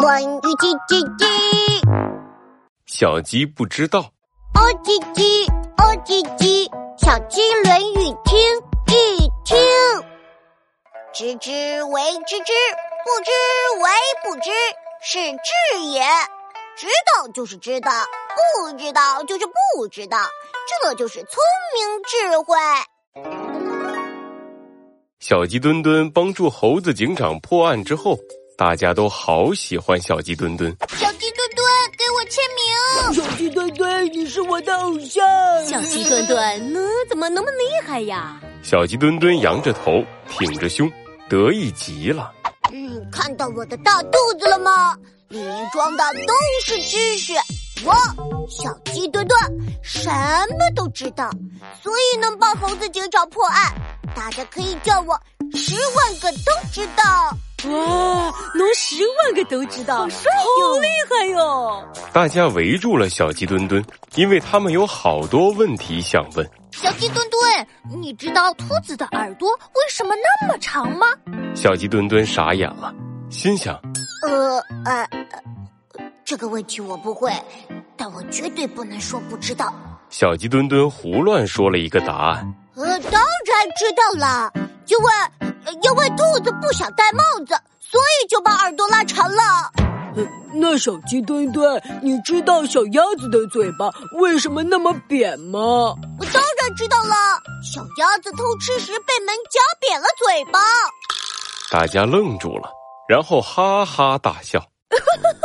[0.00, 1.26] 关于叽叽叽，
[2.86, 4.00] 小鸡不知道。
[4.54, 5.46] 哦叽叽，
[5.76, 8.40] 哦叽叽，小鸡论语听
[8.88, 9.58] 一听。
[11.12, 12.52] 知之为知之，
[13.04, 13.30] 不知
[13.82, 13.90] 为
[14.24, 14.50] 不知，
[15.02, 16.00] 是知也。
[16.78, 17.92] 知道就是知道，
[18.64, 20.16] 不知道就是不知道，
[20.82, 21.42] 这就是聪
[21.74, 22.56] 明智慧。
[25.18, 28.18] 小鸡墩墩帮助猴子警长破案之后，
[28.60, 30.70] 大家都好喜欢小鸡墩墩。
[30.90, 33.24] 小鸡墩墩，给我签名。
[33.24, 35.24] 小鸡墩墩，你是我的偶像。
[35.66, 36.78] 小鸡墩墩，呢
[37.08, 38.38] 怎么那么厉害呀？
[38.62, 40.92] 小鸡墩墩扬着头，挺着胸，
[41.26, 42.30] 得意极了。
[42.70, 44.94] 嗯，看到我的大肚子了吗？
[45.28, 47.32] 里面装的都是知识。
[47.82, 47.94] 我
[48.46, 49.40] 小鸡墩墩
[49.82, 51.30] 什么都知道，
[51.82, 53.74] 所以能帮猴子警长破案。
[54.14, 55.18] 大家可以叫我
[55.54, 57.34] 十万个都知道。
[57.68, 61.84] 哇，能十万个都知道，好帅好厉害哟！
[62.12, 66.50] 大家围住了小鸡墩墩，因为他们有好多问题想问。
[66.72, 71.06] 小鸡墩墩，你知道兔子的耳朵为什么那么长吗？
[71.54, 72.94] 小鸡墩墩傻眼了，
[73.28, 73.74] 心想：
[74.26, 75.06] 呃呃，
[76.24, 77.32] 这个问题我不会，
[77.96, 79.74] 但我绝对不能说不知道。
[80.08, 82.54] 小鸡墩墩胡乱说了一个答案。
[82.76, 84.50] 呃，当然知道了，
[84.86, 85.12] 因为
[85.82, 89.42] 因为兔子不想戴帽子，所以就把耳朵拉长了。
[90.16, 95.94] 呃，那小鸡墩墩，你知道小鸭子的嘴巴为什么那么扁吗？
[96.18, 97.14] 我当然知道了，
[97.62, 100.58] 小鸭子偷吃时被门夹扁了嘴巴。
[101.70, 102.68] 大家愣住了，
[103.08, 104.60] 然后哈哈大笑。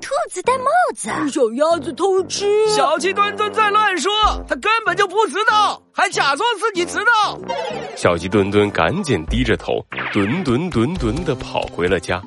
[0.00, 2.46] 兔子戴帽子，小鸭子偷吃。
[2.68, 4.12] 小鸡墩墩在乱说，
[4.48, 7.38] 他根本就不知道，还假装自己知道。
[7.96, 12.22] 小鸡墩墩赶紧低着头，墩墩墩墩的跑回了家。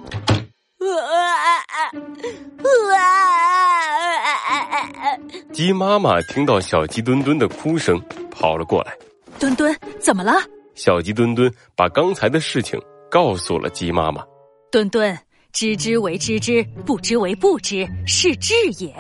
[5.51, 8.97] 鸡妈妈听到小鸡墩墩的哭声，跑了过来。
[9.39, 10.33] 墩墩，怎么了？
[10.75, 12.79] 小鸡墩墩把刚才的事情
[13.09, 14.23] 告诉了鸡妈妈。
[14.71, 15.17] 墩墩。
[15.51, 18.93] 知之为知之，不知为不知，是知也。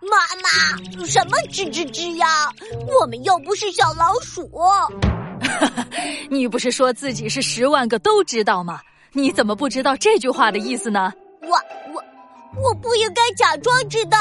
[0.00, 2.26] 妈妈，什么知知知呀？
[3.00, 4.48] 我们又不是小老鼠。
[6.30, 8.80] 你不是说自己是十万个都知道吗？
[9.12, 11.12] 你怎么不知道这句话的意思呢？
[11.42, 11.48] 我
[11.92, 12.02] 我
[12.62, 14.18] 我不应该假装知道。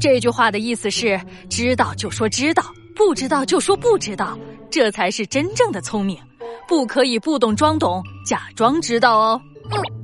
[0.00, 2.64] 这句话的意思是：知道就说知道，
[2.96, 4.36] 不知道就说不知道，
[4.68, 6.18] 这才是真正的聪明。
[6.66, 9.40] 不可以不懂装懂，假装知道哦。
[9.70, 10.03] 嗯嗯。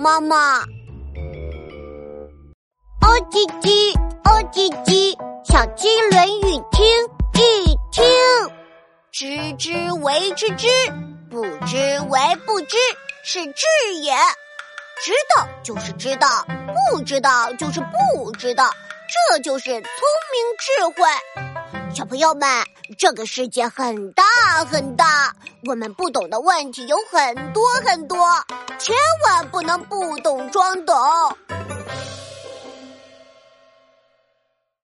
[0.00, 0.66] 妈妈，哦
[3.32, 6.86] 叽叽，哦叽叽，小鸡论语听
[7.34, 8.04] 一听。
[9.10, 10.68] 知之为知之，
[11.28, 11.76] 不知
[12.10, 12.76] 为不知，
[13.24, 13.66] 是智
[14.00, 14.14] 也。
[15.02, 16.46] 知道就是知道，
[16.92, 18.70] 不知道就是不知道，
[19.32, 19.82] 这就是聪明
[20.60, 21.02] 智慧。
[21.98, 22.48] 小朋友们，
[22.96, 24.22] 这个世界很大
[24.70, 25.34] 很大，
[25.66, 28.16] 我们不懂的问题有很多很多。
[28.78, 28.94] 千
[29.24, 30.94] 万不能不懂装懂。